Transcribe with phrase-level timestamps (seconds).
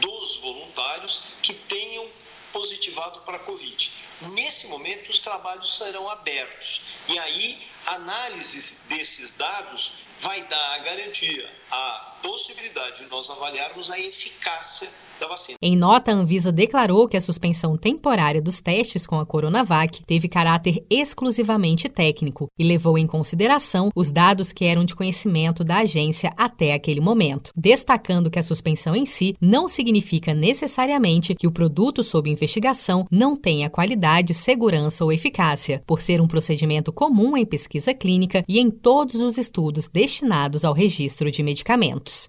[0.00, 1.22] dos voluntários
[2.68, 3.90] positivado para a Covid.
[4.32, 10.78] Nesse momento, os trabalhos serão abertos e aí a análise desses dados vai dar a
[10.78, 15.58] garantia, a possibilidade de nós avaliarmos a eficácia da vacina.
[15.60, 20.28] Em nota, a Anvisa declarou que a suspensão temporária dos testes com a Coronavac teve
[20.28, 26.32] caráter exclusivamente técnico e levou em consideração os dados que eram de conhecimento da agência
[26.36, 32.02] até aquele momento, destacando que a suspensão em si não significa necessariamente que o produto
[32.02, 37.94] sob investigação não tenha qualidade, segurança ou eficácia, por ser um procedimento comum em pesquisa
[37.94, 42.28] clínica e em todos os estudos destinados ao registro de medicamentos.